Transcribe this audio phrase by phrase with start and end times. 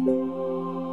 [0.00, 0.89] Música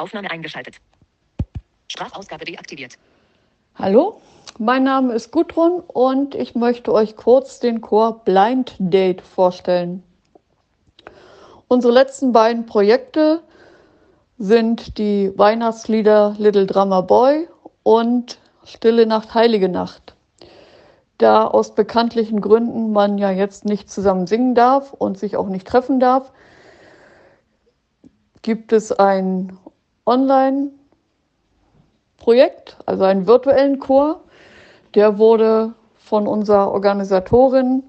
[0.00, 0.76] Aufnahme eingeschaltet.
[1.88, 2.94] Sprachausgabe deaktiviert.
[3.74, 4.20] Hallo,
[4.58, 10.02] mein Name ist Gudrun und ich möchte euch kurz den Chor Blind Date vorstellen.
[11.68, 13.42] Unsere letzten beiden Projekte
[14.38, 17.48] sind die Weihnachtslieder Little Drummer Boy
[17.82, 20.14] und Stille Nacht, Heilige Nacht.
[21.18, 25.66] Da aus bekanntlichen Gründen man ja jetzt nicht zusammen singen darf und sich auch nicht
[25.66, 26.32] treffen darf,
[28.42, 29.58] gibt es ein
[30.10, 34.24] Online-Projekt, also einen virtuellen Chor.
[34.94, 37.84] Der wurde von unserer Organisatorin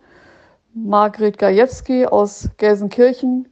[0.74, 3.48] Margret Gajewski aus Gelsenkirchen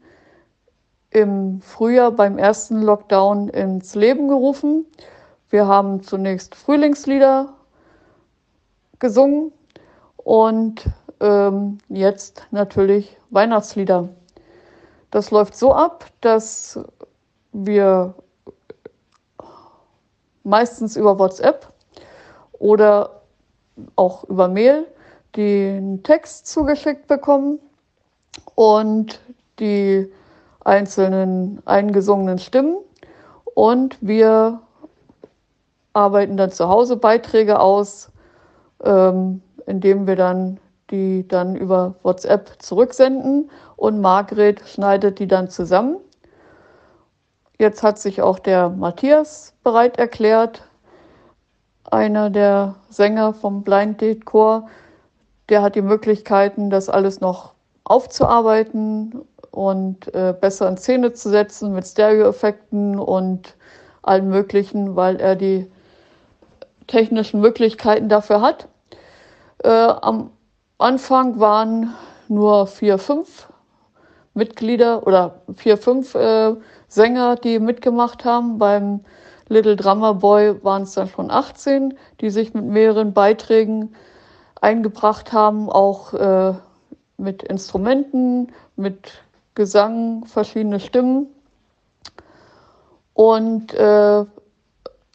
[1.10, 4.86] im Frühjahr beim ersten Lockdown ins Leben gerufen.
[5.50, 7.56] Wir haben zunächst Frühlingslieder
[9.00, 9.52] gesungen
[10.18, 10.86] und
[11.20, 14.10] ähm, jetzt natürlich Weihnachtslieder.
[15.10, 16.80] Das läuft so ab, dass
[17.52, 18.14] wir
[20.50, 21.72] meistens über WhatsApp
[22.54, 23.22] oder
[23.96, 24.86] auch über Mail
[25.36, 27.60] den Text zugeschickt bekommen
[28.56, 29.20] und
[29.60, 30.12] die
[30.66, 32.78] einzelnen eingesungenen Stimmen.
[33.54, 34.62] Und wir
[35.94, 38.10] arbeiten dann zu Hause Beiträge aus,
[38.84, 40.60] ähm, indem wir dann
[40.92, 45.98] die dann über WhatsApp zurücksenden und Margret schneidet die dann zusammen.
[47.60, 50.64] Jetzt hat sich auch der Matthias bereit erklärt,
[51.92, 54.70] einer der Sänger vom Blind Date Chor.
[55.50, 57.52] Der hat die Möglichkeiten, das alles noch
[57.84, 63.56] aufzuarbeiten und äh, besser in Szene zu setzen mit Stereoeffekten und
[64.04, 65.70] allen möglichen, weil er die
[66.88, 68.70] technischen Möglichkeiten dafür hat.
[69.66, 70.32] Äh, am
[70.78, 71.94] Anfang waren
[72.30, 73.50] nur vier, fünf
[74.34, 76.56] Mitglieder oder vier, fünf äh,
[76.90, 78.58] Sänger, die mitgemacht haben.
[78.58, 79.02] Beim
[79.48, 83.96] Little Drummer Boy waren es dann schon 18, die sich mit mehreren Beiträgen
[84.62, 86.54] eingebracht haben, auch äh,
[87.18, 89.24] mit Instrumenten, mit
[89.56, 91.28] Gesang, verschiedene Stimmen.
[93.14, 94.26] Und äh,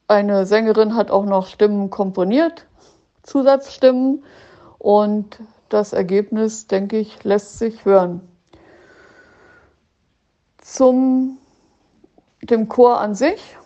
[0.09, 2.67] eine Sängerin hat auch noch Stimmen komponiert,
[3.23, 4.23] Zusatzstimmen.
[4.79, 5.39] Und
[5.71, 8.21] das Ergebnis, denke ich, lässt sich hören.
[10.59, 11.39] Zum
[12.51, 13.57] dem Chor an sich.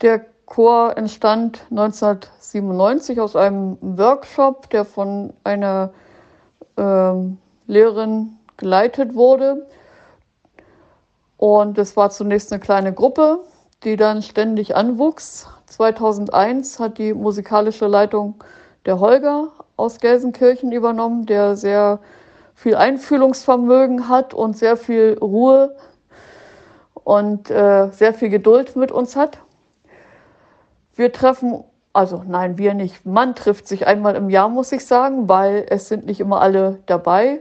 [0.00, 5.92] Der Chor entstand 1997 aus einem Workshop, der von einer
[6.76, 7.12] äh,
[7.66, 9.66] Lehrerin geleitet wurde.
[11.36, 13.40] Und es war zunächst eine kleine Gruppe,
[13.84, 15.46] die dann ständig anwuchs.
[15.66, 18.42] 2001 hat die musikalische Leitung
[18.86, 22.00] der Holger aus Gelsenkirchen übernommen, der sehr
[22.54, 25.76] viel Einfühlungsvermögen hat und sehr viel Ruhe
[27.08, 29.38] und äh, sehr viel Geduld mit uns hat.
[30.94, 33.06] Wir treffen, also nein, wir nicht.
[33.06, 36.80] Man trifft sich einmal im Jahr, muss ich sagen, weil es sind nicht immer alle
[36.84, 37.40] dabei.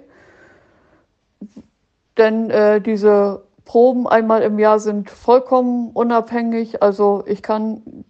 [2.18, 6.82] Denn äh, diese Proben einmal im Jahr sind vollkommen unabhängig.
[6.82, 8.06] Also ich kann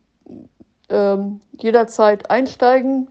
[0.90, 3.10] ähm, jederzeit einsteigen,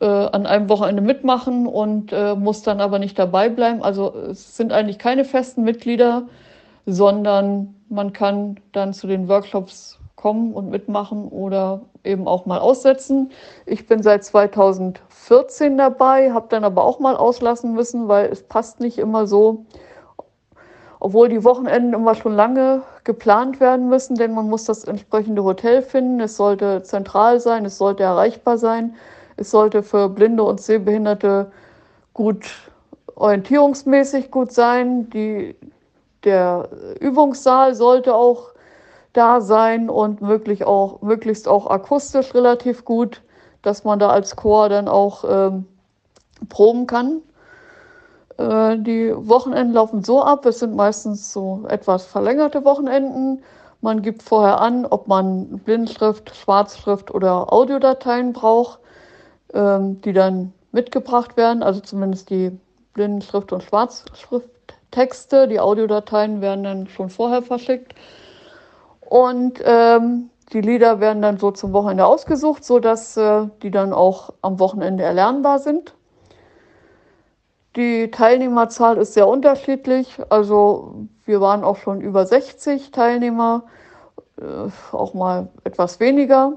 [0.00, 3.82] äh, an einem Wochenende mitmachen und äh, muss dann aber nicht dabei bleiben.
[3.82, 6.28] Also es sind eigentlich keine festen Mitglieder,
[6.86, 13.30] sondern man kann dann zu den Workshops kommen und mitmachen oder eben auch mal aussetzen.
[13.66, 18.80] Ich bin seit 2014 dabei, habe dann aber auch mal auslassen müssen, weil es passt
[18.80, 19.64] nicht immer so
[21.00, 25.80] obwohl die Wochenenden immer schon lange geplant werden müssen, denn man muss das entsprechende Hotel
[25.80, 26.20] finden.
[26.20, 28.94] Es sollte zentral sein, es sollte erreichbar sein,
[29.36, 31.50] es sollte für Blinde und Sehbehinderte
[32.12, 32.50] gut
[33.14, 35.08] orientierungsmäßig gut sein.
[35.10, 35.56] Die,
[36.24, 36.68] der
[37.00, 38.52] Übungssaal sollte auch
[39.12, 43.22] da sein und möglich auch, möglichst auch akustisch relativ gut,
[43.62, 45.66] dass man da als Chor dann auch ähm,
[46.48, 47.22] proben kann.
[48.38, 53.42] Äh, die Wochenenden laufen so ab, es sind meistens so etwas verlängerte Wochenenden.
[53.80, 58.78] Man gibt vorher an, ob man Blindschrift, Schwarzschrift oder Audiodateien braucht,
[59.54, 62.56] ähm, die dann mitgebracht werden, also zumindest die
[62.94, 63.62] Blindenschrift und
[64.90, 65.48] Schwarzschrifttexte.
[65.48, 67.94] Die Audiodateien werden dann schon vorher verschickt.
[69.00, 74.30] Und ähm, die Lieder werden dann so zum Wochenende ausgesucht, sodass äh, die dann auch
[74.42, 75.94] am Wochenende erlernbar sind.
[77.76, 80.18] Die Teilnehmerzahl ist sehr unterschiedlich.
[80.28, 83.64] Also wir waren auch schon über 60 Teilnehmer,
[84.40, 86.54] äh, auch mal etwas weniger.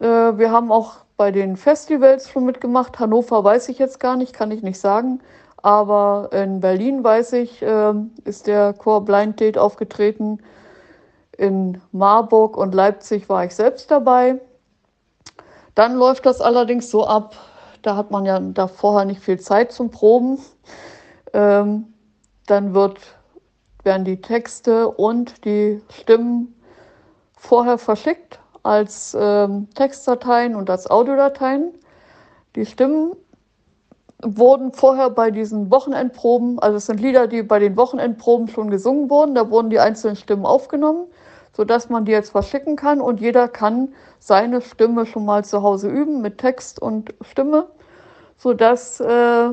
[0.00, 2.98] Äh, wir haben auch bei den Festivals schon mitgemacht.
[2.98, 5.20] Hannover weiß ich jetzt gar nicht, kann ich nicht sagen.
[5.62, 10.40] Aber in Berlin weiß ich, äh, ist der Chor Blind Date aufgetreten.
[11.36, 14.40] in Marburg und Leipzig war ich selbst dabei.
[15.74, 17.34] Dann läuft das allerdings so ab,
[17.82, 20.38] da hat man ja da vorher nicht viel Zeit zum Proben.
[21.32, 21.94] Ähm,
[22.46, 22.98] dann wird,
[23.84, 26.54] werden die Texte und die Stimmen
[27.36, 31.72] vorher verschickt als ähm, Textdateien und als Audiodateien.
[32.54, 33.12] Die Stimmen
[34.22, 39.08] wurden vorher bei diesen Wochenendproben, also es sind Lieder, die bei den Wochenendproben schon gesungen
[39.10, 41.06] wurden, da wurden die einzelnen Stimmen aufgenommen,
[41.52, 45.88] sodass man die jetzt verschicken kann und jeder kann seine Stimme schon mal zu Hause
[45.88, 47.68] üben mit Text und Stimme,
[48.36, 49.50] sodass äh,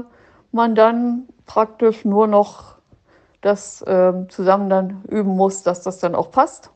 [0.51, 2.75] man dann praktisch nur noch
[3.41, 6.71] das äh, zusammen dann üben muss, dass das dann auch passt.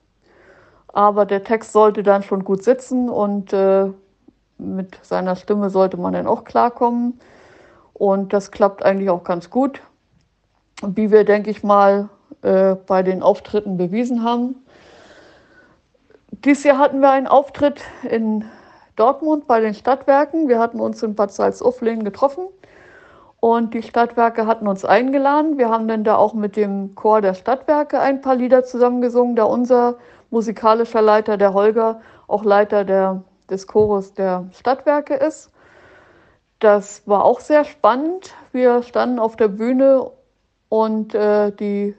[0.87, 3.89] Aber der Text sollte dann schon gut sitzen und äh,
[4.57, 7.19] mit seiner Stimme sollte man dann auch klarkommen.
[8.01, 9.79] Und das klappt eigentlich auch ganz gut,
[10.83, 12.09] wie wir, denke ich mal,
[12.41, 14.55] äh, bei den Auftritten bewiesen haben.
[16.31, 18.43] Dieses Jahr hatten wir einen Auftritt in
[18.95, 20.47] Dortmund bei den Stadtwerken.
[20.47, 22.47] Wir hatten uns in Bad Salzuflen getroffen
[23.39, 25.59] und die Stadtwerke hatten uns eingeladen.
[25.59, 29.43] Wir haben dann da auch mit dem Chor der Stadtwerke ein paar Lieder zusammengesungen, da
[29.43, 29.97] unser
[30.31, 35.51] musikalischer Leiter, der Holger, auch Leiter der, des Chores der Stadtwerke ist.
[36.61, 38.35] Das war auch sehr spannend.
[38.51, 40.11] Wir standen auf der Bühne
[40.69, 41.95] und äh, die,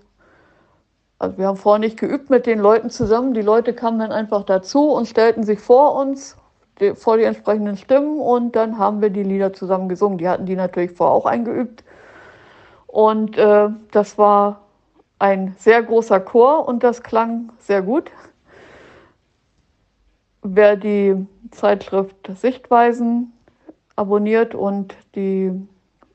[1.19, 3.35] also wir haben vorher nicht geübt mit den Leuten zusammen.
[3.35, 6.37] Die Leute kamen dann einfach dazu und stellten sich vor uns,
[6.79, 10.19] die, vor die entsprechenden Stimmen und dann haben wir die Lieder zusammen gesungen.
[10.19, 11.83] Die hatten die natürlich vorher auch eingeübt.
[12.87, 14.61] Und äh, das war
[15.19, 18.13] ein sehr großer Chor und das klang sehr gut.
[20.43, 23.32] Wer die Zeitschrift Sichtweisen
[24.03, 25.53] abonniert und die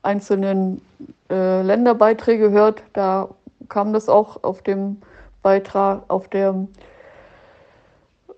[0.03, 0.81] einzelnen
[1.29, 3.29] äh, Länderbeiträge hört, da
[3.69, 5.01] kam das auch auf dem
[5.41, 6.67] Beitrag, auf dem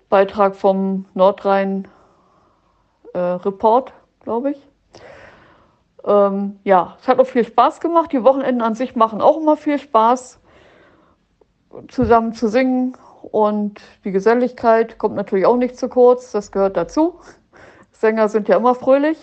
[0.08, 1.88] Beitrag vom Nordrhein
[3.12, 4.68] äh, Report, glaube ich.
[6.04, 8.12] Ähm, ja, es hat auch viel Spaß gemacht.
[8.12, 10.40] Die Wochenenden an sich machen auch immer viel Spaß
[11.88, 17.20] zusammen zu singen und die Geselligkeit kommt natürlich auch nicht zu kurz, das gehört dazu.
[17.92, 19.18] Sänger sind ja immer fröhlich.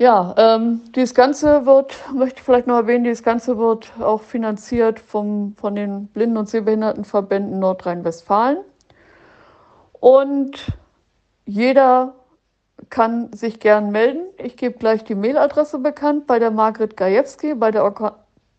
[0.00, 4.98] Ja, ähm, dieses Ganze wird, möchte ich vielleicht noch erwähnen, dieses Ganze wird auch finanziert
[4.98, 8.56] vom, von den Blinden- und Sehbehindertenverbänden Nordrhein-Westfalen.
[9.92, 10.72] Und
[11.44, 12.14] jeder
[12.88, 14.22] kann sich gern melden.
[14.38, 17.92] Ich gebe gleich die Mailadresse bekannt bei der Margret Gajewski, bei der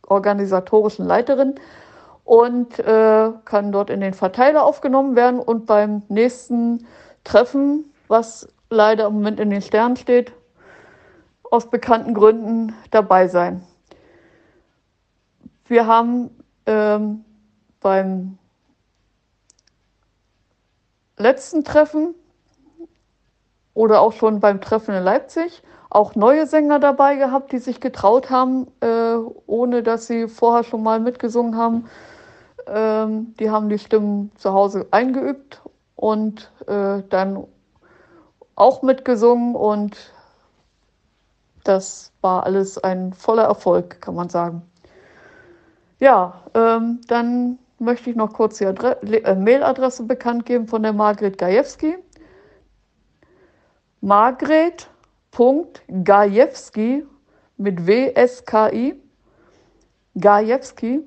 [0.06, 1.56] organisatorischen Leiterin
[2.24, 6.86] und äh, kann dort in den Verteiler aufgenommen werden und beim nächsten
[7.24, 10.34] Treffen, was leider im Moment in den Sternen steht,
[11.52, 13.62] aus bekannten Gründen dabei sein.
[15.66, 16.32] Wir haben
[16.66, 17.24] ähm,
[17.80, 18.38] beim
[21.18, 22.16] letzten Treffen
[23.74, 28.30] oder auch schon beim Treffen in Leipzig auch neue Sänger dabei gehabt, die sich getraut
[28.30, 29.16] haben, äh,
[29.46, 31.90] ohne dass sie vorher schon mal mitgesungen haben.
[32.66, 35.62] Ähm, die haben die Stimmen zu Hause eingeübt
[35.98, 37.46] und äh, dann
[38.56, 39.98] auch mitgesungen und
[41.64, 44.62] das war alles ein voller Erfolg, kann man sagen.
[46.00, 50.94] Ja, ähm, dann möchte ich noch kurz die Adre äh, Mailadresse bekannt geben von der
[50.94, 51.98] Margret Gajewski.
[54.02, 54.90] Margret
[56.04, 57.06] Gajewski
[57.58, 58.96] mit W-S-K-I,
[60.16, 61.02] Gajewski,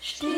[0.00, 0.38] Still.